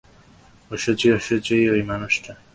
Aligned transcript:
অশুচি, 0.71 1.07
অশুচি 1.13 1.57
ওই 1.69 1.81
মানুষটা। 1.81 2.33